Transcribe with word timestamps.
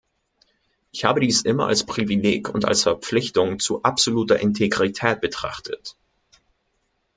Ich 0.91 1.05
habe 1.05 1.19
dies 1.19 1.43
immer 1.43 1.67
als 1.67 1.85
Privileg 1.85 2.49
und 2.51 2.65
als 2.65 2.81
Verpflichtung 2.81 3.59
zu 3.59 3.83
absoluter 3.83 4.39
Integrität 4.39 5.21
betrachtet. 5.21 5.95